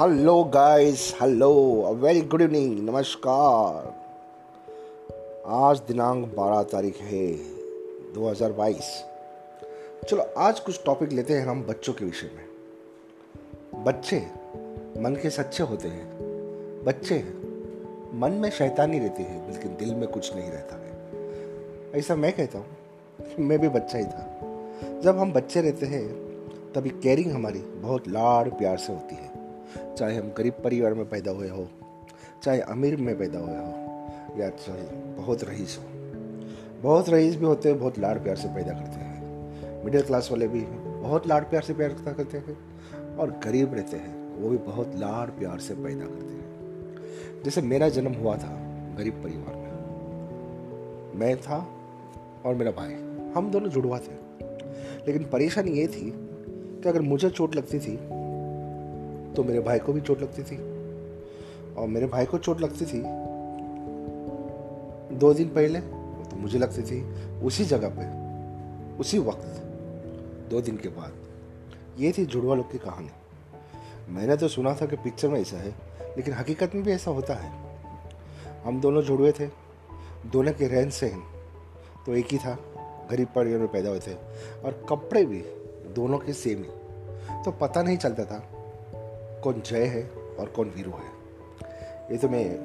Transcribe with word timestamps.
Hello 0.00 0.44
guys 0.44 1.14
hello 1.20 1.52
very 1.94 2.20
good 2.20 2.42
evening 2.42 2.88
नमस्कार 2.88 3.94
आज 5.46 5.78
दिनांक 5.78 6.34
12 6.34 6.62
तारीख 6.62 6.98
है 7.00 7.32
2022 8.12 9.04
चलो, 10.08 10.22
आज 10.38 10.60
कुछ 10.60 10.84
टॉपिक 10.86 11.12
लेते 11.12 11.34
हैं 11.34 11.46
हम 11.46 11.62
बच्चों 11.62 11.92
के 11.92 12.04
विषय 12.04 12.30
में। 12.36 12.46
बच्चे 13.84 14.16
मन 15.00 15.18
के 15.22 15.30
सच्चे 15.30 15.62
होते 15.62 15.88
हैं। 15.88 16.18
बच्चे 16.84 17.24
मन 18.14 18.30
में 18.30 18.50
शैतानी 18.50 18.98
रहती 18.98 19.22
है 19.22 19.52
लेकिन 19.52 19.76
दिल 19.76 19.94
में 19.94 20.08
कुछ 20.08 20.36
नहीं 20.36 20.50
रहता 20.50 20.76
है। 20.76 21.12
ऐसा 21.94 22.16
मैं 22.16 22.32
कहता 22.32 22.58
हूँ, 22.58 22.66
मैं 23.40 23.58
भी 23.58 23.68
बच्चा 23.68 23.98
ही 23.98 24.04
था। 24.04 24.40
जब 25.00 25.18
हम 25.18 25.32
बच्चे 25.32 25.60
रहते 25.60 25.86
हैं, 25.86 26.08
तभी 26.72 26.90
केयरिंग 26.90 27.32
हमारी 27.32 27.58
बहुत 27.58 28.08
लाड़ 28.08 28.48
प्यार 28.48 28.76
से 28.76 28.92
होती 28.92 29.14
है। 29.14 29.27
चाहे 29.98 30.16
हम 30.16 30.32
गरीब 30.38 30.52
परिवार 30.52 30.94
में 30.94 31.08
पैदा 31.08 31.30
हुए 31.30 31.48
हो, 31.48 31.68
चाहे 32.42 32.60
अमीर 32.60 32.96
में 32.96 33.18
पैदा 33.18 33.38
हुए 33.38 33.56
हो 33.56 33.88
या 34.42 34.50
चाहे 34.50 34.82
बहुत 34.96 35.44
रईस 35.44 35.78
हो। 35.80 35.84
बहुत 36.82 37.08
रईस 37.08 37.36
भी 37.36 37.44
होते 37.44 37.68
हैं, 37.68 37.80
बहुत 37.80 37.98
लाड़ 37.98 38.18
प्यार 38.18 38.36
से 38.36 38.48
पैदा 38.48 38.72
करते 38.72 39.00
हैं। 39.00 39.18
मिडिल 39.84 40.02
क्लास 40.02 40.28
वाले 40.30 40.48
भी 40.48 40.60
बहुत 41.02 41.26
लाड़ 41.26 41.44
प्यार 41.44 41.62
से 41.62 41.74
पैदा 41.74 42.12
करते 42.12 42.38
हैं। 42.38 42.58
और 43.16 43.30
गरीब 43.30 43.74
रहते 43.74 43.96
हैं, 43.96 44.42
वो 44.42 44.48
भी 44.48 44.56
बहुत 44.56 44.92
लाड़ 44.94 45.30
प्यार 45.30 45.58
से 45.58 45.74
पैदा 45.74 46.04
करते 46.04 46.34
हैं। 46.34 46.48
जैसे 47.44 47.62
मेरा 47.62 47.88
जन्म 47.88 48.12
हुआ 48.12 48.36
था 48.36 48.56
गरीब 48.98 49.12
परिवार 49.12 49.56
में। 49.56 49.68
मैं 51.18 51.36
था 51.36 51.68
और 52.44 52.54
मेरा 52.54 52.70
भाई, 52.70 52.92
हम 53.36 53.50
दोनों 53.50 53.68
जुड़वा 53.68 53.98
थे। 53.98 54.28
लेकिन 55.06 55.24
परेशानी 55.24 55.70
ये 55.70 55.86
थी 55.86 56.12
कि 56.82 56.88
अगर 56.88 57.00
मुझे 57.00 57.30
चोट 57.30 57.56
लगती 57.56 57.78
थी 57.78 58.17
तो 59.38 59.42
मेरे 59.44 59.60
भाई 59.60 59.78
को 59.78 59.92
भी 59.92 60.00
चोट 60.00 60.20
लगती 60.20 60.42
थी। 60.42 60.56
और 61.74 61.88
मेरे 61.88 62.06
भाई 62.06 62.26
को 62.26 62.38
चोट 62.38 62.60
लगती 62.60 62.86
थी 62.86 63.02
दो 65.18 65.32
दिन 65.34 65.48
पहले 65.48 65.80
तो 65.80 66.36
मुझे 66.36 66.58
लगती 66.58 66.82
थी 66.82 66.98
उसी 67.40 67.64
जगह 67.64 67.88
पे, 67.88 68.06
उसी 68.98 69.18
वक्त, 69.18 69.46
दो 70.50 70.60
दिन 70.60 70.76
के 70.76 70.88
बाद। 70.88 71.12
ये 71.98 72.12
थी 72.18 72.24
जुड़वा 72.26 72.54
लोग 72.54 72.72
की 72.72 72.78
कहानी। 72.78 73.10
मैंने 74.08 74.36
तो 74.36 74.48
सुना 74.48 74.74
था 74.74 74.86
कि 74.86 74.96
पिक्चर 74.96 75.28
में 75.28 75.40
ऐसा 75.40 75.56
है, 75.56 75.74
लेकिन 76.16 76.34
हकीकत 76.34 76.74
में 76.74 76.84
भी 76.84 76.92
ऐसा 76.92 77.10
होता 77.10 77.34
है। 77.34 77.52
हम 78.64 78.80
दोनों 78.80 79.02
जुड़वे 79.02 79.32
थे, 79.32 79.46
दोनों 80.26 80.52
के 80.52 80.68
रहन 80.68 80.90
सहन 80.90 81.22
तो 82.06 82.16
एक 82.16 82.26
ही 82.26 82.38
था, 82.38 82.58
गरीब 83.10 83.28
परिवार 83.36 83.60
में 83.60 83.68
पैदा 83.68 83.90
हुए 83.90 84.00
थे, 84.00 84.14
और 84.64 84.86
कपड़े 84.90 85.24
भी 85.24 85.42
दोनों 85.94 86.18
के 86.18 86.32
सेम 86.32 86.58
ही। 86.58 87.42
तो 87.44 87.50
पता 87.50 87.82
नहीं 87.82 87.96
चलता 87.96 88.24
था 88.24 88.57
कौन 89.44 89.62
जय 89.66 89.84
है 89.84 90.10
और 90.40 90.48
कौन 90.48 90.68
वीरू 90.68 90.90
है। 90.90 91.18
ये 92.12 92.18
तो 92.18 92.28
मैं 92.28 92.56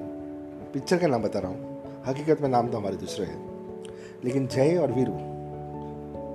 पिक्चर 0.74 0.98
का 0.98 1.08
नाम 1.08 1.24
बता 1.24 1.40
रहा 1.40 1.52
हूँ। 1.52 1.82
हकीकत 2.06 2.42
में 2.42 2.50
नाम 2.50 2.70
तो 2.70 2.78
हमारे 2.78 2.96
दूसरे 2.96 3.26
हैं। 3.26 3.54
लेकिन 4.24 4.48
जय 4.48 4.78
और 4.78 4.92
वीरू, 4.92 5.14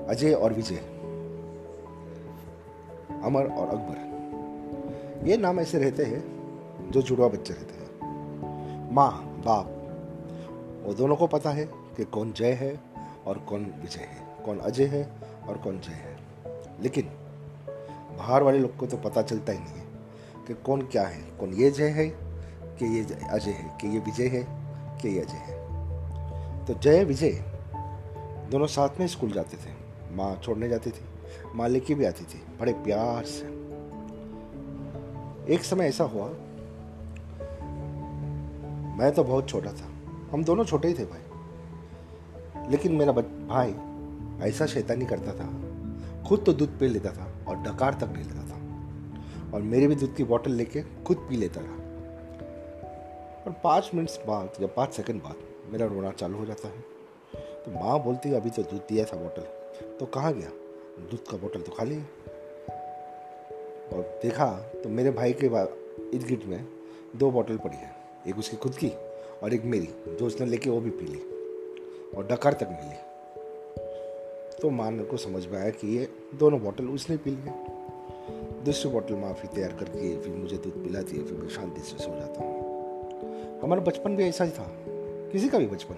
अजय 0.07 0.33
और 0.33 0.53
विजय, 0.53 0.77
अमर 3.25 3.47
और 3.47 3.69
अकबर, 3.69 5.29
ये 5.29 5.37
नाम 5.37 5.61
ऐसे 5.61 5.79
रहते 5.79 6.05
हैं 6.05 6.21
जो 6.91 7.03
जुड़वा 7.03 7.29
बच्चे 7.29 7.55
रहते 7.55 7.75
हैं। 7.75 7.89
माँ, 8.95 9.43
बाप, 9.47 9.67
वो 10.87 10.95
दोनों 10.95 11.17
को 11.17 11.27
पता 11.27 11.51
है 11.51 11.65
कि 11.67 12.05
कौन 12.05 12.33
जय 12.33 12.53
है 12.53 12.81
और 13.27 13.39
कौन 13.39 13.65
विजय 13.65 14.01
है, 14.01 14.45
कौन 14.45 14.59
अजय 14.59 14.85
है 14.85 15.13
और 15.49 15.59
कौन 15.59 15.81
जय 15.81 15.93
है। 15.93 16.17
लेकिन 16.81 17.05
बाहर 18.19 18.43
वाले 18.43 18.59
लोग 18.59 18.77
को 18.77 18.87
तो 18.87 18.97
पता 18.97 19.23
चलता 19.23 19.53
ही 19.53 19.59
नहीं 19.59 19.75
है। 19.75 19.88
कि 20.49 20.55
कौन 20.55 20.83
क्या 20.83 21.03
है? 21.03 21.21
कौन 21.41 21.53
ये 21.55 21.71
जय 21.71 21.89
है 21.89 22.09
कि 22.79 22.87
ये 22.97 23.05
अजय 23.31 23.51
है, 23.51 23.79
कि 23.81 23.89
ये 23.89 23.99
विजय 23.99 24.27
है, 24.29 24.47
कि 25.01 25.09
ये 25.09 25.21
अजय 25.21 25.37
है? 25.37 25.57
तो 26.67 26.75
जय, 26.75 27.05
विजय 27.05 27.31
दोनों 28.51 28.67
साथ 28.67 28.89
में 29.01 29.07
स्कूल 29.07 29.31
जाते 29.31 29.57
थे। 29.57 29.71
माँ 30.13 30.37
छोड़ने 30.37 30.69
जाती 30.69 30.91
थी, 30.91 31.05
माँ 31.55 31.69
लेके 31.69 31.95
भी 31.95 32.05
आती 32.05 32.25
थी। 32.25 32.43
बड़े 32.61 32.73
प्यार 32.73 33.25
से। 33.25 33.47
एक 35.55 35.65
समय 35.65 35.87
ऐसा 35.87 36.05
हुआ, 36.05 36.27
मैं 38.99 39.13
तो 39.13 39.25
बहुत 39.25 39.49
छोटा 39.49 39.73
था। 39.73 39.89
हम 40.33 40.45
दोनों 40.45 40.65
छोटे 40.65 40.89
ही 40.89 40.95
थे 40.95 41.05
भाई। 41.05 42.71
लेकिन 42.71 42.93
मेरा 42.93 43.13
भाई 43.13 43.75
ऐसा 44.49 44.67
शैतानी 44.67 45.05
करता 45.05 45.33
था, 45.33 45.49
खुद 46.29 46.43
तो 46.47 46.53
दूध 46.53 46.79
पी 46.79 46.89
लेता 46.89 47.11
था 47.11 47.27
और 47.49 47.57
डकार 47.57 47.95
तक 47.95 48.05
नहीं 48.05 48.25
लेता 48.25 48.38
और 49.55 49.63
मेरे 49.63 49.87
भी 49.87 49.95
दूध 49.95 50.15
की 50.17 50.25
बोतल 50.25 50.51
लेके 50.51 50.83
खुद 50.83 51.27
पी 51.31 51.37
लेता 51.37 51.61
रहा। 51.61 51.75
और 53.47 53.55
पाँच 53.65 53.91
मिनट्स 53.95 54.19
बाद 54.27 54.53
या 54.61 54.67
पाँच 54.67 54.93
सेकंड 54.95 55.23
बाद 55.23 55.37
मेरा 55.73 55.87
रोना 55.87 56.11
चालू 56.11 56.39
हो 56.39 56.47
जाता 56.47 56.69
है। 56.69 56.81
तो 57.65 57.71
माँ 57.71 58.03
बोलती 58.05 58.29
है, 58.29 58.35
अभी 58.35 58.51
तो 58.51 58.63
दूध 58.63 58.81
दिया 58.81 59.05
था 59.05 59.17
बोतल 59.17 59.43
तो 60.01 60.07
कहाँ 60.07 60.33
गया? 60.35 60.51
दूध 61.11 61.25
का 61.31 61.37
बोतल 61.37 61.61
तो 61.61 61.73
खाली 61.73 61.95
है। 61.95 62.05
और 63.93 64.19
देखा 64.23 64.51
तो 64.83 64.89
मेरे 64.89 65.11
भाई 65.11 65.33
के 65.33 65.47
इर्द 65.47 66.27
गिर्द 66.27 66.43
में 66.45 66.67
दो 67.17 67.31
बोतल 67.31 67.57
पड़ी 67.57 67.77
है। 67.77 67.95
एक 68.29 68.39
उसकी 68.39 68.57
खुद 68.57 68.75
की 68.75 68.89
और 69.43 69.55
एक 69.55 69.65
मेरी, 69.65 69.89
जो 70.09 70.27
उसने 70.27 70.47
लेके 70.47 70.71
वो 70.71 70.81
भी 70.81 70.91
पी 70.91 71.07
ली 71.07 71.21
और 72.17 72.27
डकार 72.27 72.53
तक 72.53 72.69
मिली। 72.71 72.97
तो 74.63 74.71
माँ 74.71 74.93
को 74.99 75.17
समझ 75.17 75.47
में 75.47 75.59
आया 75.59 75.71
कि 75.71 75.97
ये 75.99 76.09
दोनों 76.35 76.61
बोतल 76.61 76.89
उसने 76.89 77.17
पी 77.17 77.31
लिए। 77.31 77.78
दूसरी 78.69 78.91
बोतल 78.91 79.15
माफ़ी 79.15 79.49
तैयार 79.49 79.73
करके 79.73 80.21
फिर 80.21 80.35
मुझे 80.35 80.57
दूध 80.57 80.85
पिलाती 80.85 81.17
है 81.17 81.25
फिर 81.25 81.39
मैं 81.39 81.49
शांति 81.49 81.81
से 81.81 81.99
सो 81.99 82.19
जाता 82.19 82.41
हूँ। 82.41 82.59
हमारा 83.61 83.81
बचपन 83.81 84.17
भी 84.17 84.23
ऐसा 84.23 84.45
ही 84.45 84.51
था। 84.51 84.67
किसी 85.33 85.49
का 85.49 85.59
भी 85.59 85.67
बचपन। 85.67 85.95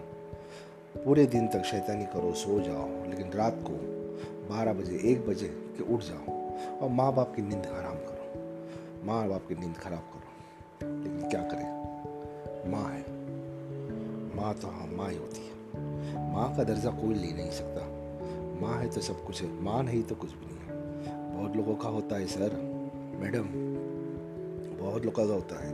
पूरे 1.05 1.27
दिन 1.27 1.49
तक 1.49 1.63
शैतानी 1.63 2.05
करो, 2.05 2.35
सो 2.35 2.61
जाओ, 2.61 3.11
लेकिन 3.11 3.33
रात 3.33 3.59
को 3.63 3.73
बारह 4.55 4.73
बजे, 4.73 5.01
एक 5.05 5.27
बजे 5.27 5.49
के 5.49 5.95
उठ 5.95 6.01
जाओ 6.01 6.33
और 6.79 6.89
माँ 6.89 7.15
बाप 7.15 7.35
की 7.37 7.43
नींद 7.43 7.67
हराम 7.67 7.95
करो। 7.95 8.41
माँ 9.07 9.29
बाप 9.29 9.47
की 9.49 9.55
नींद 9.55 9.77
खराब 9.77 9.99
करो। 9.99 11.03
लेकिन 11.03 11.29
क्या 11.29 11.43
करें? 11.43 11.81
माँ 12.71 12.91
है। 12.91 13.05
माँ 14.37 14.55
तो 14.55 14.69
हाँ 14.69 14.87
माँ 14.87 15.11
ही 15.11 15.17
होती 15.17 15.47
है। 15.47 15.55
माँ 16.33 16.57
का 16.57 16.65
दर्जा 16.65 16.91
कोई 16.91 17.15
ले 17.15 17.33
नहीं 17.33 17.51
सकता। 17.51 17.87
माँ 18.61 18.79
है 18.79 18.91
तो 18.91 19.01
सब 19.01 19.25
कुछ 19.25 19.43
है। 19.43 19.63
माँ 19.63 19.83
नहीं 19.83 20.03
तो 20.03 20.15
कुछ 20.15 20.31
भी 20.31 20.47
नहीं। 20.47 20.60
बहुत 21.41 21.57
लोगों 21.57 21.75
का 21.75 21.89
होता 21.89 22.17
है 22.17 22.27
सर। 22.27 22.53
मैडम, 23.21 23.45
बहुत 24.85 25.05
लोगों 25.05 25.27
का 25.27 25.35
होता 25.35 25.65
है 25.65 25.73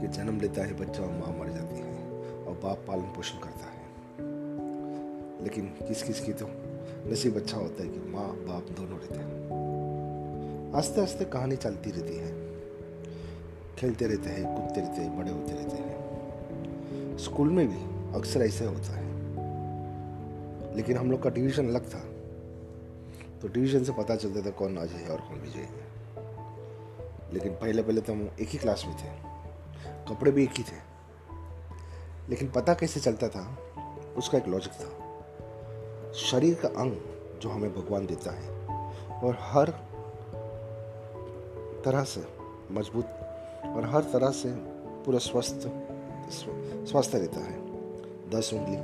कि 0.00 0.06
जन्म 0.08 0.40
लेता 0.40 0.64
है 0.64 0.72
बच्चा 0.72 1.02
और 1.02 1.10
माँ 1.10 1.38
मर 1.38 1.48
जाती 1.48 1.76
है 1.76 2.10
और 2.44 2.60
बाप 2.62 2.84
पालन 2.88 3.02
पोषण 3.02 3.38
करता 3.38 3.64
है। 3.66 3.82
लेकिन 5.42 5.66
किस 5.66 6.02
किस 6.02 6.20
की 6.20 6.32
तो 6.32 6.46
नसीब 7.10 7.36
अच्छा 7.36 7.56
होता 7.56 7.82
है 7.82 7.88
कि 7.88 7.98
माँ, 7.98 8.28
बाप 8.28 8.62
दोनों 8.62 8.98
रहते 8.98 9.14
हैं। 9.14 10.72
आस्ते 10.72 11.00
आस्ते 11.00 11.24
कहानी 11.24 11.56
चलती 11.56 11.90
रहती 11.90 12.16
है। 12.16 12.54
खेलते 13.76 14.06
रहते 14.06 14.30
हैं, 14.30 14.56
कूदते 14.56 14.80
रहते 14.80 15.02
हैं, 15.02 15.18
बड़े 15.18 15.30
होते 15.30 15.52
रहते 15.52 15.76
हैं। 15.76 17.18
स्कूल 17.18 17.50
में 17.50 17.68
भी 17.68 18.14
अक्सर 18.18 18.40
ऐसा 18.40 18.64
होता 18.64 18.96
है। 18.96 19.06
लेकिन 20.76 20.96
हम 20.96 21.10
लोग 21.10 21.22
का 21.22 21.30
डिवीज़न 21.30 21.68
अलग 21.68 21.94
था। 21.94 22.13
तो 23.42 23.48
डिवीज़न 23.48 23.84
से 23.84 23.92
पता 23.92 24.16
चलता 24.16 24.46
था 24.46 24.50
कौन 24.50 24.76
अजय 24.76 24.96
है 24.96 25.08
और 25.08 25.20
कौन 25.20 25.40
विजय 25.40 25.58
है। 25.58 25.94
लेकिन 27.34 27.52
पहले 27.52 27.82
पहले 27.82 28.00
तो 28.00 28.12
हम 28.12 28.30
एक 28.40 28.48
ही 28.48 28.58
क्लास 28.58 28.84
में 28.86 28.96
थे। 28.96 29.34
कपड़े 30.14 30.30
भी 30.30 30.44
एक 30.44 30.52
ही 30.52 30.62
थे। 30.62 30.94
लेकिन 32.28 32.50
पता 32.50 32.74
कैसे 32.74 33.00
चलता 33.00 33.28
था, 33.28 33.58
उसका 34.16 34.38
एक 34.38 34.46
लॉजिक 34.46 34.72
था। 34.72 35.04
शरीर 36.12 36.54
का 36.54 36.68
अंग 36.68 36.96
जो 37.42 37.48
हमें 37.48 37.74
भगवान 37.74 38.06
देता 38.06 38.32
है 38.32 38.68
और 39.20 39.38
हर 39.40 39.70
तरह 41.84 42.04
से 42.04 42.28
मज़बूत 42.70 43.06
और 43.64 43.90
हर 43.94 44.02
तरह 44.02 44.30
से 44.30 44.52
पूरा 45.04 45.18
स्वस्थ 45.18 45.60
स्वस्थ 46.90 47.14
रहता 47.14 47.40
है। 47.40 47.64
दस 48.30 48.50
उंगली, 48.54 48.76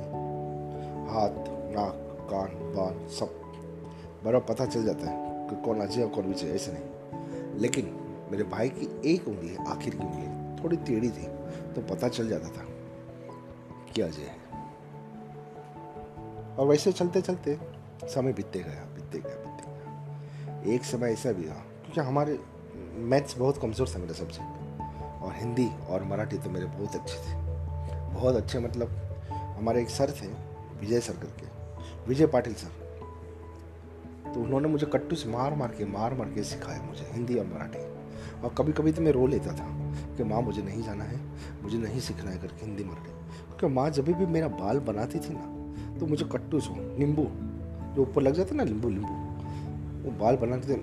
हाथ, 1.13 1.29
नाक, 1.75 2.27
कान, 2.31 2.47
बाल, 2.47 3.07
सब। 3.07 3.40
बराबर 4.23 4.45
पता 4.45 4.65
चल 4.65 4.83
जाता 4.85 5.09
है 5.09 5.47
कि 5.49 5.55
कौन 5.63 5.79
अजय 5.81 6.03
और 6.03 6.09
कौन 6.09 6.25
विजय 6.25 6.47
ऐसे 6.47 6.71
नहीं। 6.71 7.59
लेकिन 7.61 7.85
मेरे 8.31 8.43
भाई 8.43 8.69
की 8.69 8.87
एक 9.13 9.27
उंगली, 9.27 9.55
आखिर 9.67 9.95
की 9.95 9.99
उंगली, 9.99 10.63
थोड़ी 10.63 10.77
टेढ़ी 10.77 11.09
थी 11.09 11.27
तो 11.73 11.81
पता 11.89 12.07
चल 12.09 12.29
जाता 12.29 12.49
था 12.49 12.65
कि 13.93 14.01
अजय 14.01 14.21
है। 14.21 14.39
और 16.55 16.67
वैसे 16.67 16.91
चलते 16.91 17.21
चलते 17.21 17.57
समय 18.05 18.33
बीतते 18.33 18.59
गया 18.59 18.83
बीतते 18.95 19.19
गया 19.19 19.35
बीतते 19.35 19.63
गया। 19.67 20.73
एक 20.73 20.85
समय 20.85 21.11
ऐसा 21.11 21.31
भी 21.31 21.43
था, 21.43 21.53
क्योंकि 21.53 22.01
हमारे 22.01 22.39
मैथ्स 23.03 23.37
बहुत 23.37 23.57
कमज़ोर 23.57 23.89
था 23.89 23.99
मेरा 23.99 24.13
सब्जेक्ट 24.13 25.23
और 25.23 25.33
हिंदी 25.35 25.69
और 25.89 26.03
मराठी 26.03 26.37
तो 26.37 26.49
मेरे 26.49 26.65
बहुत 26.67 26.95
अच्छे 26.95 27.17
थे। 27.17 27.35
बहुत 28.13 28.35
अच्छे 28.35 28.59
मतलब 28.59 28.89
हमारे 29.57 29.81
एक 29.81 29.89
सर 29.89 30.11
थे, 30.11 30.27
विजय 30.79 30.99
सर 30.99 31.13
करके, 31.13 31.45
विजय 32.07 32.27
पाटिल 32.27 32.53
सर। 32.53 32.80
तो 34.33 34.41
उन्होंने 34.41 34.67
मुझे 34.67 34.85
कट्टू 34.85 35.15
से 35.15 35.29
मार 35.29 35.55
मार 35.55 35.71
के 35.77 35.85
मार 35.87 36.13
मार 36.13 36.29
के 36.29 36.43
सिखाया 36.43 36.81
मुझे, 36.81 37.05
हिंदी 37.11 37.35
और 37.35 37.45
मराठी। 37.45 37.79
और 38.41 38.53
कभी 38.57 38.71
कभी 38.71 38.91
तो 38.91 39.01
मैं 39.01 39.11
रो 39.11 39.25
लेता 39.27 39.51
था 39.51 39.67
कि 40.17 40.23
माँ, 40.23 40.41
मुझे 40.41 40.61
नहीं 40.61 40.83
जाना 40.83 41.03
है, 41.03 41.19
मुझे 41.63 41.77
नहीं 41.77 41.99
सीखना 41.99 42.31
है 42.31 42.37
करके 42.37 42.65
हिंदी, 42.65 42.83
मराठी। 42.83 43.11
क्योंकि 43.47 43.67
माँ 43.75 43.89
जब 43.89 44.05
भी 44.05 44.25
मेरा 44.27 44.47
बाल 44.47 44.79
बनाती 44.81 45.19
थी 45.19 45.33
ना 45.33 45.99
तो 45.99 46.05
मुझे 46.07 46.25
कट्टू 46.25 46.59
सो 46.59 46.75
नींबू, 46.99 47.23
जो 47.95 48.01
ऊपर 48.01 48.21
लग 48.21 48.33
जाता 48.33 48.55
ना, 48.55 48.63
नींबू 48.63 48.89
नींबू, 48.89 49.13
वो 50.03 50.11
बाल 50.19 50.35
बनाते 50.37 50.67
थे 50.67 50.77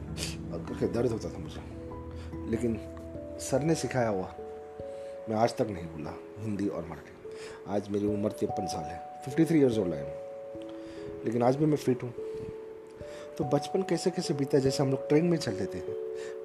करके 0.52 0.86
दर्द 0.88 1.12
होता 1.12 1.28
था 1.28 1.38
मुझे। 1.38 2.50
लेकिन 2.50 2.78
सर 3.40 3.62
ने 3.62 3.74
सिखाया 3.74 4.08
हुआ, 4.08 4.28
मैं 5.28 5.36
आज 5.36 5.56
तक 5.56 5.66
नहीं 5.70 5.86
भूला 5.86 6.14
हिंदी 6.38 6.68
और 6.68 6.86
मराठी। 6.86 7.12
आज 7.68 7.88
मेरी 7.88 8.06
उम्र 8.06 8.30
तिरपन 8.30 8.66
साल 8.66 8.84
है 8.84 9.00
फिफ्टी 9.24 9.44
थ्री 9.44 9.58
ईयर्स 9.58 9.78
ओल्ड 9.78 9.94
है 9.94 10.04
लेकिन 11.24 11.42
आज 11.42 11.56
भी 11.56 11.66
मैं 11.66 11.76
फिट 11.76 12.02
हूँ। 12.02 12.12
तो 13.38 13.44
बचपन 13.44 13.82
कैसे 13.82 14.10
कैसे 14.10 14.34
बीता 14.34 14.58
जैसे 14.58 14.82
हम 14.82 14.90
लोग 14.90 15.08
ट्रेन 15.08 15.24
में 15.24 15.36
चल 15.38 15.52
लेते 15.52 15.78
हैं, 15.78 15.94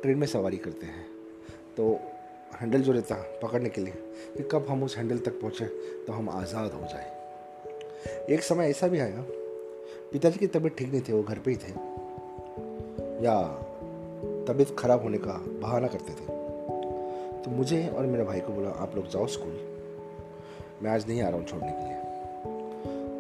ट्रेन 0.02 0.18
में 0.18 0.26
सवारी 0.28 0.58
करते 0.58 0.86
हैं 0.86 1.06
तो 1.78 1.88
हैंडल 2.54 2.82
जो 2.82 2.92
रहता 2.92 3.16
पकड़ने 3.42 3.70
के 3.70 3.82
लिए, 3.82 3.94
कि 4.38 4.44
कब 4.52 4.66
हम 4.70 4.84
उस 4.84 4.98
हैंडल 4.98 5.18
तक 5.18 5.40
पहुँचे 5.42 5.66
तो 6.08 6.14
हम 6.14 6.30
आज़ाद 6.30 6.72
हो 6.72 6.88
जाए। 6.88 8.34
एक 8.34 8.44
समय 8.44 8.70
ऐसा 8.70 8.88
भी 8.88 9.00
आया, 9.00 9.24
पिताजी 10.12 10.40
की 10.40 10.48
तबीयत 10.48 10.76
ठीक 10.78 10.92
नहीं 10.92 11.02
थी, 11.02 11.14
वो 11.14 11.24
घर 11.24 11.40
पे 11.40 11.52
ही 11.52 11.58
थे। 11.58 11.72
या 13.26 13.42
तबीयत 14.48 14.76
खराब 14.80 15.04
होने 15.04 15.18
का 15.18 15.40
बहाना 15.62 15.88
करते 15.88 16.14
थे। 16.14 16.28
तो 17.44 17.52
मुझे 17.52 17.88
और 17.88 18.06
मेरे 18.06 18.24
भाई 18.24 18.40
को 18.40 18.54
बोला, 18.54 18.70
आप 18.70 18.96
लोग 18.96 19.08
जाओ 19.08 19.28
स्कूल, 19.30 19.60
मैं 20.84 20.92
आज 20.92 21.08
नहीं 21.08 21.22
आ 21.22 21.30
रहा 21.30 21.38
हूँ 21.38 21.46
छोड़ने 21.48 21.72
के 21.72 21.88
लिए। 21.88 21.98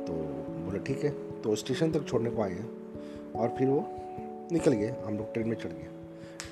तो 0.05 0.13
बोला, 0.63 0.83
ठीक 0.83 1.03
है। 1.03 1.11
तो 1.41 1.55
स्टेशन 1.55 1.91
तक 1.91 2.07
छोड़ने 2.07 2.29
को 2.29 2.41
आए 2.41 2.51
हैं। 2.51 2.82
और 3.35 3.55
फिर 3.57 3.67
वो 3.67 3.87
निकल 4.51 4.73
गए, 4.73 4.95
हम 5.05 5.17
लोग 5.17 5.33
ट्रेन 5.33 5.47
में 5.47 5.57
चढ़ 5.57 5.69
गए। 5.69 5.87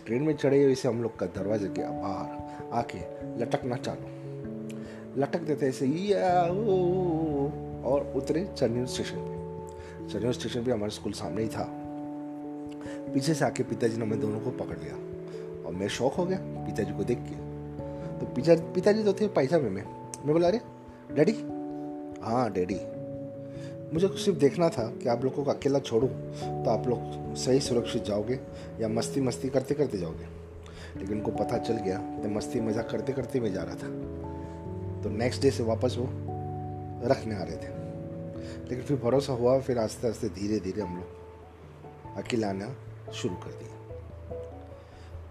ट्रेन 0.06 0.24
में 0.24 0.38
चढ़े 0.38 0.66
वैसे 0.66 0.88
हम 0.88 1.02
लोग 1.04 1.20
का 1.20 1.26
दरवाजे 1.26 1.68
के 1.68 1.82
बाहर 1.82 2.52
आके 2.72 2.98
लटकना 3.40 3.76
चालू। 3.76 4.22
लटक 5.22 5.40
देते 5.40 5.68
ऐसे 5.68 6.14
और 7.90 8.14
उतरे 8.16 8.50
चरनी 8.58 8.88
स्टेशन 8.88 9.16
पे। 9.18 9.42
चरनी 10.14 10.34
स्टेशन 10.34 10.64
पे 10.64 10.72
हमारा 10.72 10.90
स्कूल 10.90 11.12
सामने 11.12 11.42
ही 11.42 11.48
था। 11.48 11.68
पीछे 13.14 13.34
से 13.34 13.46
आके 13.46 13.64
पिताजी 13.64 13.98
ने 13.98 14.06
हमें 14.06 14.22
दोनों 14.22 14.40
को 14.40 14.52
पकड़ 14.52 14.78
लिया। 14.78 14.96
और 15.68 15.74
मैं 15.74 15.88
शौक 15.88 16.14
हो 16.14 16.26
गया 16.26 16.38
पिताजी 16.42 16.94
को 16.94 17.04
देख 17.04 17.18
के। 17.18 17.36
तो 18.20 18.26
पिता, 18.26 18.74
पिताजी 18.74 19.04
तो 19.04 19.14
थे 19.14 19.28
पैसा 19.28 19.58
में 19.58 19.70
मैं 19.70 19.84
मैं 20.26 20.34
बोला, 20.34 20.48
अरे, 20.48 20.62
डैडी? 21.16 21.34
हाँ 22.22 22.52
डैडी। 22.52 23.01
मुझे 23.94 24.08
सिर्फ़ 24.08 24.40
देखना 24.40 24.68
था 24.70 24.84
कि 24.98 25.10
आप 25.10 25.24
लोगों 25.24 25.44
को 25.44 25.52
अकेला 25.52 25.80
छोड़ूं 25.80 26.08
तो 26.64 26.70
आप 26.70 26.88
लोग 26.88 27.36
सही 27.36 27.60
सुरक्षित 27.60 28.04
जाओगे 28.06 28.40
या 28.82 28.88
मस्ती 28.88 29.22
मस्ती 29.22 29.50
करते 29.50 29.74
करते 29.74 29.98
जाओगे। 29.98 30.26
लेकिन 30.98 31.18
उनको 31.18 31.32
पता 31.34 31.58
चल 31.58 31.78
गया 31.78 31.98
तो 32.24 32.30
मस्ती 32.30 32.60
मज़ाक 32.60 32.90
करते 32.90 33.14
करते 33.14 33.40
मैं 33.40 33.54
जा 33.54 33.64
रहा 33.64 33.76
था। 33.76 33.90
तो 35.04 35.10
नेक्स्ट 35.10 35.42
डे 35.42 35.52
से 35.52 35.64
वापस 35.64 35.96
वो 35.98 36.08
रखने 37.10 37.36
आ 37.36 37.44
रहे 37.44 37.58
थे। 37.58 37.80
लेकिन 38.70 38.84
फिर 38.86 38.98
भरोसा 38.98 39.34
हुआ, 39.34 39.60
फिर 39.60 39.78
आस्ते 39.80 40.08
आस्ते 40.08 40.30
धीरे 40.30 40.60
धीरे 40.60 40.82
हम 40.82 40.98
लोग 40.98 42.18
अकेला 42.18 42.50
आना 42.50 42.76
शुरू 43.14 43.36
कर 43.36 43.52
दिया। 43.52 43.70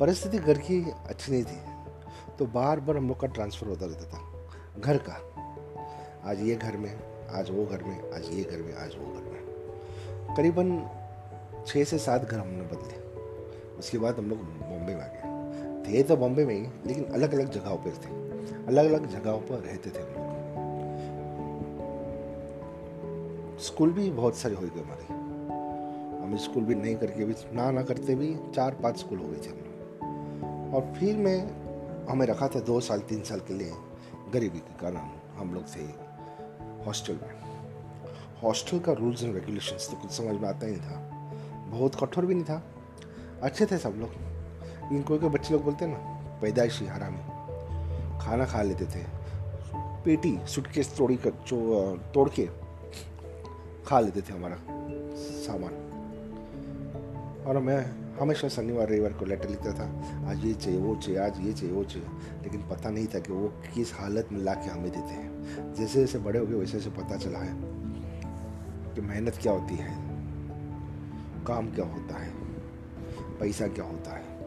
परिस्थिति 0.01 0.39
घर 0.39 0.59
की 0.61 0.85
अच्छी 1.09 1.33
नहीं 1.33 1.45
थी 1.45 2.37
तो 2.39 2.47
बार 2.49 2.81
बार 2.81 2.97
हम 2.97 3.09
लोग 3.09 3.21
का 3.21 3.27
ट्रांसफ़र 3.29 3.69
होता 3.69 3.87
रहता 3.87 4.05
था, 4.07 4.81
घर 4.81 4.99
का। 5.09 5.17
आज 6.31 6.41
ये 6.41 6.55
घर 6.57 6.77
में 6.77 7.10
आज 7.33 7.51
वो 7.51 7.67
घर 7.67 7.83
में, 7.83 8.13
आज 8.13 8.25
ये 8.33 8.45
घर 8.45 8.59
में, 8.59 8.75
आज 8.75 8.97
वो 8.99 9.15
घर 9.15 9.21
में। 9.21 9.41
करीबन 10.37 10.91
छः 11.67 11.85
से 11.85 11.99
सात 11.99 12.25
घर 12.25 12.39
हमने 12.39 12.63
बदले। 12.63 13.01
उसके 13.79 13.99
बाद 13.99 14.19
हम 14.19 14.31
लोग 14.31 14.39
बॉम्बे 14.39 14.95
में 14.95 15.03
आ 15.03 15.07
गए। 15.07 15.31
थे 15.85 16.03
तो 16.03 16.17
बॉम्बे 16.17 16.45
में 16.45 16.55
ही, 16.55 16.67
लेकिन 16.87 17.05
अलग 17.05 17.35
अलग 17.35 17.51
जगहों 17.51 17.77
पर 17.77 17.91
थे। 17.91 18.09
अलग 18.67 18.85
अलग 18.85 19.07
जगहों 19.07 19.39
पर 19.39 19.55
रहते 19.55 19.91
थे 19.91 19.99
हम 19.99 20.09
लोग। 20.09 20.31
स्कूल 23.59 23.93
भी 23.93 24.11
बहुत 24.11 24.37
सारे 24.37 24.55
हो 24.55 24.61
गए 24.61 24.83
हमारे। 24.83 25.05
हम 26.23 26.37
स्कूल 26.37 26.65
भी 26.65 26.75
नहीं 26.75 26.97
करके 26.97 27.25
भी, 27.25 27.35
ना 27.53 27.71
ना 27.71 27.83
करते 27.83 28.15
भी 28.15 28.37
चार 28.55 28.75
पाँच 28.75 28.99
स्कूल 28.99 29.19
हो 29.19 29.29
गए 29.29 29.37
थे 29.37 29.51
हम 29.51 29.57
लोग। 29.57 30.75
और 30.75 30.95
फिर 30.95 31.17
मैं, 31.17 31.51
हमें 32.07 32.27
रखा 32.27 32.49
था 32.49 32.61
दो 32.61 32.81
साल, 32.81 33.01
तीन 33.01 33.23
साल 33.23 33.41
के 33.41 33.55
लिए 33.55 33.73
गरीबी 34.33 34.59
के 34.59 34.81
कारण 34.81 35.01
हम 35.37 35.55
लोग 35.55 35.65
थे। 35.65 36.10
हॉस्टल 36.87 37.13
में। 37.13 37.51
हॉस्टल 38.43 38.79
का 38.79 38.93
रूल्स 38.93 39.23
एंड 39.23 39.35
रेगुलेशंस 39.35 39.91
तो 39.91 39.97
कुछ 39.97 40.11
समझ 40.11 40.41
में 40.41 40.49
आता 40.49 40.67
ही 40.67 40.73
नहीं 40.73 40.83
था। 40.83 41.11
बहुत 41.67 41.95
कठोर 41.95 42.27
भी 42.27 42.35
नहीं 42.35 42.45
था। 42.45 42.65
अच्छे 43.43 43.67
थे 43.67 43.79
सब 43.79 43.89
लोग। 43.89 44.11
लेकिन 44.83 45.03
कोई 45.03 45.19
कोई 45.19 45.29
बच्चे 45.29 45.55
लोग 45.55 45.65
बोलते 45.65 45.85
हैं 45.85 45.93
ना, 45.93 46.21
पैदाइशी, 46.41 46.87
हरामी। 46.87 47.19
खाना 48.19 48.45
खा 48.45 48.63
लेते 48.63 48.85
थे। 48.85 49.21
पेटी 50.05 50.39
सुटकेस 50.47 50.97
तोड़ी 50.97 51.17
कर, 51.17 51.31
जो 51.31 51.97
तोड़ 52.15 52.29
के 52.29 52.49
खा 53.87 54.01
लेते 54.01 54.21
थे 54.21 54.33
हमारा 54.33 54.57
सामान। 55.21 55.73
और 57.47 57.59
मैं 57.59 58.10
हमेशा 58.21 58.49
शनिवार, 58.49 58.89
रविवार 58.89 59.13
को 59.13 59.25
लेटर 59.25 59.49
लिखता 59.49 59.73
था, 59.73 59.85
आज 60.31 60.45
ये 60.45 60.53
चाहिए, 60.55 60.79
वो 60.79 60.95
चाहिए, 60.97 61.19
आज 61.21 61.39
ये 61.41 61.53
चाहिए, 61.53 61.75
वो 61.75 61.85
चाहिए। 61.85 62.09
लेकिन 62.43 62.69
पता 62.69 62.91
नहीं 62.91 63.07
था 63.07 63.19
कि 63.19 63.33
वो 63.33 63.49
किस 63.75 63.93
हालत 63.95 64.29
में 64.33 64.41
ला 64.41 64.55
के 64.55 64.71
हमें 64.71 64.91
देते 64.91 65.15
हैं। 65.15 65.75
जैसे 65.75 66.01
जैसे 66.01 66.19
बड़े 66.19 66.39
हो 66.39 66.47
गए, 66.47 66.55
वैसे 66.55 66.77
वैसे 66.77 66.91
पता 66.91 67.17
चला 67.17 67.39
है 67.39 67.55
कि 68.95 69.01
मेहनत 69.01 69.39
क्या 69.43 69.53
होती 69.53 69.75
है, 69.75 69.95
काम 71.47 71.73
क्या 71.75 71.85
होता 71.85 72.19
है, 72.19 72.33
पैसा 73.41 73.69
क्या 73.69 73.85
होता 73.85 74.11
है। 74.11 74.39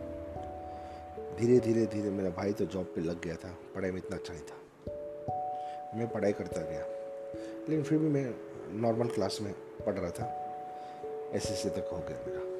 धीरे 1.38 1.60
धीरे 1.60 1.86
धीरे 1.86 2.10
मेरा 2.10 2.30
भाई 2.30 2.54
तो 2.54 2.66
जॉब 2.66 2.94
पे 2.96 3.02
लग 3.02 3.22
गया 3.22 3.36
था, 3.36 3.56
पढ़ाई 3.76 3.92
में 3.92 3.98
इतना 3.98 4.18
अच्छा 4.18 4.34
नहीं 4.34 4.44
था। 4.44 5.98
मैं 5.98 6.08
पढ़ाई 6.10 6.34
करता 6.34 6.62
गया, 6.62 6.86
लेकिन 7.70 7.84
फिर 7.84 7.98
भी 7.98 8.10
मैं 8.10 8.30
नॉर्मल 8.82 9.08
क्लास 9.08 9.40
में 9.42 9.54
पढ़ 9.86 9.94
रहा 9.94 10.12
था 10.12 10.34
एस 11.34 11.64
तक 11.66 11.90
हो 11.94 11.98
गया 11.98 12.26
मेरा। 12.28 12.53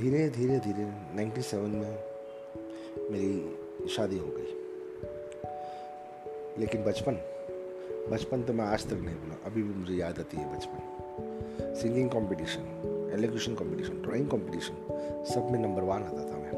धीरे 0.00 0.28
धीरे 0.28 0.58
धीरे 0.58 0.84
97 1.16 1.68
में 1.68 2.04
मेरी 3.10 3.56
शादी 3.88 4.18
हो 4.18 4.26
गई। 4.26 4.52
लेकिन 6.58 6.84
बचपन 6.84 7.12
बचपन 8.10 8.42
तो 8.42 8.52
मैं 8.52 8.64
आज 8.64 8.86
तक 8.86 8.92
नहीं 8.92 9.16
भूला। 9.16 9.38
अभी 9.44 9.62
भी 9.62 9.74
मुझे 9.74 9.94
याद 9.94 10.18
आती 10.18 10.36
है 10.36 10.56
बचपन। 10.56 11.74
Singing 11.74 12.10
competition 12.10 13.10
elocution 13.14 13.54
competition 13.54 14.02
drawing 14.02 14.30
competition 14.30 14.74
सब 15.34 15.50
में 15.50 15.58
नंबर 15.58 15.82
वन 15.82 16.02
आता 16.02 16.32
था 16.32 16.38
मैं। 16.38 16.52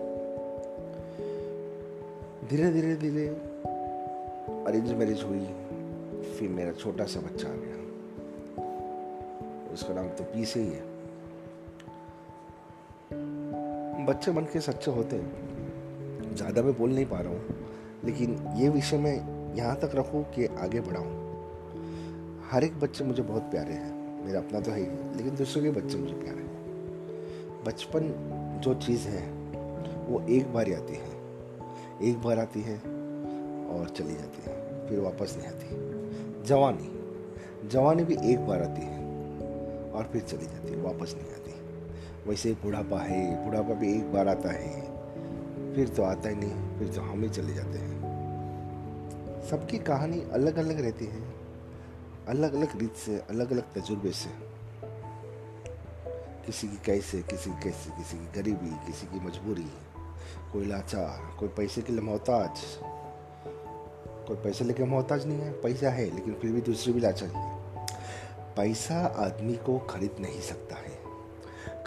धीरे 2.51 2.73
धीरे 2.73 2.97
धीरे 2.97 3.29
अरेंज 4.67 4.93
मैरिज 4.93 5.23
हुई, 5.23 5.47
फिर 6.33 6.49
मेरा 6.49 6.73
छोटा 6.73 7.05
सा 7.05 7.21
बच्चा 7.21 7.49
आ 7.49 7.55
गया। 7.55 7.77
उसका 9.73 9.95
नाम 9.95 10.09
तो 10.09 10.25
पी 10.25 10.45
से 10.45 10.61
ही 10.61 10.67
है। 10.67 10.92
बच्चे 14.13 14.33
मन 14.33 14.43
के 14.43 14.61
सच्चे 14.61 14.91
होते 14.91 15.17
हैं। 15.17 16.35
ज़्यादा 16.37 16.63
मैं 16.63 16.73
बोल 16.79 16.91
नहीं 16.91 17.05
पा 17.07 17.21
रहा 17.21 17.33
हूँ, 17.33 17.55
लेकिन 18.05 18.37
ये 18.57 18.69
विषय 18.69 18.99
मैं 18.99 19.15
यहाँ 19.57 19.77
तक 19.77 19.91
रखूँ 19.95 20.23
कि 20.25 20.47
आगे 20.47 20.81
बढ़ाऊँ। 20.81 21.21
हर 22.51 22.65
एक 22.65 22.79
बच्चे 22.81 23.05
मुझे 23.05 23.23
बहुत 23.23 23.43
प्यारे 23.43 23.73
हैं, 23.73 24.25
मेरा 24.27 24.41
अपना 24.41 24.61
तो 24.61 24.71
है 24.71 24.81
ही, 24.81 25.17
लेकिन 25.17 25.37
दूसरों 25.37 25.63
के 25.63 25.71
बच्चे 25.71 25.99
मुझे 25.99 26.15
प्यारे 26.15 26.43
हैं। 26.43 27.65
बचपन 27.65 28.13
जो 28.65 28.75
चीज़ 28.75 29.09
है, 29.09 29.23
वो 30.09 30.21
एक 30.29 30.53
बार 30.53 30.67
ही 30.67 30.75
आती 30.75 30.95
है। 30.95 31.11
एक 32.03 32.23
बार 32.23 32.39
आती 32.39 32.61
है 32.61 32.77
और 33.69 33.89
चली 33.97 34.15
जाती 34.15 34.51
है, 34.51 34.89
फिर 34.89 35.01
वापस 35.01 35.37
नहीं 35.39 35.49
आती। 35.49 36.47
जवानी 36.49 36.91
जवानी 37.69 38.05
भी 38.05 38.17
एक 38.33 38.47
बार 38.47 38.63
आती 38.63 38.83
है 38.83 39.01
और 39.91 40.09
फिर 40.13 40.23
चली 40.23 40.47
जाती 40.47 40.73
है, 40.73 40.83
वापस 40.83 41.17
नहीं 41.19 41.33
आती। 41.33 41.52
वैसे 42.27 42.53
बुढ़ापा 42.53 42.99
है, 43.01 43.45
बुढ़ापा 43.45 43.75
भी 43.75 43.93
एक 43.93 44.13
बार 44.13 44.29
आता 44.29 44.53
है, 44.53 44.81
फिर 45.75 45.89
तो 45.89 46.03
आता 46.03 46.29
ही 46.29 46.35
नहीं, 46.35 46.79
फिर 46.79 46.89
तो 46.89 47.01
हम 47.01 47.23
ही 47.23 47.29
चले 47.29 47.55
जाते 47.55 47.79
हैं। 47.79 47.93
सबकी 49.51 49.79
कहानी 49.79 50.23
अलग 50.33 50.57
अलग 50.57 50.81
रहती 50.81 51.07
है 51.07 51.23
अलग 52.29 52.55
अलग 52.55 52.79
रीत 52.81 52.95
से 52.97 53.19
अलग 53.31 53.53
अलग 53.53 53.73
तजुर्बे 53.73 54.11
से। 54.11 54.31
किसी 56.47 56.69
की 56.69 56.77
कैसे, 56.85 57.23
किसी 57.23 57.51
की 57.51 57.63
कैसे, 57.63 57.91
किसी 57.91 58.17
की 58.17 58.41
गरीबी, 58.41 58.71
किसी 58.87 59.07
की 59.07 59.27
मजबूरी, 59.27 59.71
कोई 60.53 60.67
लाचार, 60.67 61.37
कोई 61.39 61.49
पैसे 61.49 61.83
के 61.83 61.93
लिए 61.93 62.03
मोहताज। 62.03 62.61
कोई 64.29 64.37
पैसे 64.37 64.65
लेके 64.65 64.85
मोहताज 64.85 65.27
नहीं 65.27 65.39
है, 65.39 65.53
पैसा 65.53 65.91
है, 65.91 66.05
लेकिन 66.15 66.35
फिर 66.35 66.53
भी 66.53 66.61
दूसरी 66.61 66.93
भी 66.93 67.01
लाचार 67.01 67.29
है। 67.29 67.59
पैसा 68.57 68.99
आदमी 68.99 69.55
को 69.55 69.79
खरीद 69.79 70.17
नहीं 70.21 70.41
सकता। 70.41 70.82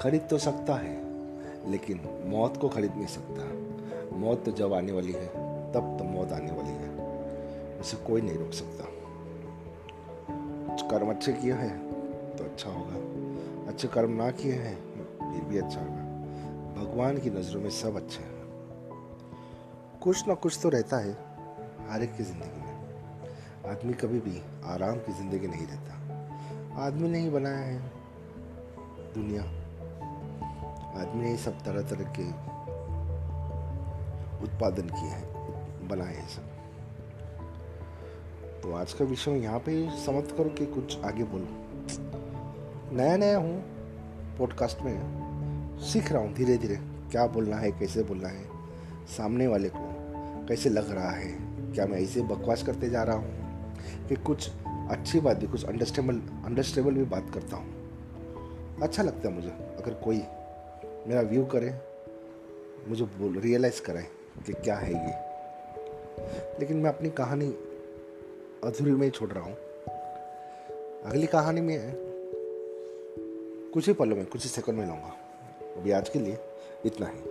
खरीद 0.05 0.21
तो 0.21 0.37
सकता 0.37 0.75
है, 0.75 1.71
लेकिन 1.71 1.99
मौत 2.25 2.57
को 2.57 2.69
खरीद 2.69 2.91
नहीं 2.95 3.07
सकता। 3.07 4.17
मौत 4.17 4.45
तो 4.45 4.51
जब 4.51 4.73
आने 4.73 4.91
वाली 4.91 5.11
है, 5.11 5.27
तब 5.71 5.95
तो 5.99 6.03
मौत 6.03 6.31
आने 6.31 6.51
वाली 6.51 6.69
है। 6.69 6.89
उसे 7.79 7.97
कोई 7.97 8.21
नहीं 8.21 8.37
रोक 8.37 8.51
सकता। 8.51 8.85
कर्म 10.89 11.09
अच्छे 11.09 11.33
किए 11.33 11.53
हैं 11.53 11.79
तो 12.35 12.43
अच्छा 12.43 12.69
होगा। 12.69 12.95
अच्छे 13.67 13.87
कर्म 13.87 14.11
ना 14.11 14.31
किए 14.31 14.53
हैं, 14.53 14.75
फिर 15.17 15.43
भी 15.43 15.57
अच्छा 15.57 15.79
होगा। 15.79 16.03
भगवान 16.75 17.17
की 17.17 17.29
नज़रों 17.29 17.61
में 17.61 17.69
सब 17.69 17.95
अच्छे 17.95 18.23
हैं। 18.23 18.45
कुछ 20.03 20.27
ना 20.27 20.33
कुछ 20.33 20.59
तो 20.63 20.69
रहता 20.69 20.97
है, 20.97 21.17
हर 21.89 22.03
एक 22.03 22.15
की 22.15 22.23
ज़िंदगी 22.23 22.61
में। 22.61 23.71
आदमी 23.71 23.93
कभी 23.93 24.19
भी 24.19 24.41
आराम 24.65 24.95
की 24.97 25.13
ज़िंदगी 25.13 25.47
नहीं 25.47 25.67
रहता। 25.67 25.93
आदमी 26.81 27.09
ने 27.09 27.19
ही 27.19 27.29
बनाया 27.29 27.57
है, 27.57 27.79
दुनिया 29.13 29.64
आदमी 30.95 31.23
ने 31.23 31.35
सब 31.37 31.63
तरह 31.63 31.81
तरह 31.81 32.13
के 32.19 32.27
उत्पादन 34.43 34.89
किए 34.89 35.09
हैं, 35.09 35.87
बनाए 35.87 36.15
हैं 36.15 36.27
सब। 36.27 36.53
तो 38.63 38.73
आज 38.73 38.93
का 38.93 39.05
विषय 39.05 39.31
यहाँ 39.31 39.59
पे 39.59 39.73
समाप्त 39.95 40.35
करो 40.37 40.49
कि 40.49 40.65
कुछ 40.65 41.03
आगे 41.03 41.23
बोलो। 41.23 41.47
नया 42.97 43.17
नया 43.17 43.37
हूँ 43.37 43.57
पॉडकास्ट 44.37 44.81
में 44.81 45.77
सीख 45.83 46.11
रहा 46.11 46.21
हूँ 46.21 46.33
धीरे 46.33 46.57
धीरे 46.57 46.75
क्या 47.11 47.25
बोलना 47.27 47.57
है, 47.57 47.71
कैसे 47.71 48.03
बोलना 48.03 48.27
है, 48.27 48.43
सामने 49.07 49.47
वाले 49.47 49.69
को 49.69 49.79
कैसे 50.47 50.69
लग 50.69 50.91
रहा 50.91 51.09
है, 51.09 51.31
क्या 51.73 51.85
मैं 51.85 51.99
ऐसे 51.99 52.21
बकवास 52.23 52.63
करते 52.63 52.89
जा 52.89 53.03
रहा 53.03 53.15
हूँ, 53.15 54.07
कि 54.07 54.15
कुछ 54.15 54.49
अच्छी 54.67 55.19
बात 55.19 55.37
भी, 55.37 55.47
कुछ 55.47 55.65
अंडरस्टेबल 55.65 56.21
अंडरस्टेबल 56.45 56.93
भी 56.93 57.03
बात 57.05 57.29
करता 57.33 57.57
हूँ। 57.57 58.79
अच्छा 58.83 59.03
लगता 59.03 59.29
है 59.29 59.33
मुझे, 59.35 59.49
अगर 59.49 59.93
कोई 60.03 60.19
मेरा 61.07 61.21
व्यू 61.21 61.45
करें, 61.45 61.79
मुझे 62.87 63.05
बोल 63.05 63.37
रियलाइज़ 63.39 63.81
करें 63.81 64.05
कि 64.45 64.53
क्या 64.53 64.75
है 64.75 64.93
ये। 64.93 65.13
लेकिन 66.59 66.77
मैं 66.77 66.89
अपनी 66.89 67.09
कहानी 67.09 67.47
अधूरी 68.63 68.91
में 68.91 69.03
ही 69.03 69.09
छोड़ 69.09 69.29
रहा 69.29 69.43
हूँ। 69.43 69.55
अगली 71.03 71.27
कहानी 71.27 71.61
में 71.61 71.93
कुछ 73.73 73.87
ही 73.87 73.93
पलों 73.93 74.15
में, 74.15 74.25
कुछ 74.25 74.43
ही 74.43 74.49
सेकंड 74.49 74.77
में 74.77 74.85
लूँगा 74.85 75.13
अभी 75.77 75.91
आज 75.91 76.09
के 76.09 76.19
लिए 76.19 76.37
इतना 76.85 77.07
ही। 77.07 77.21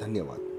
धन्यवाद। 0.00 0.53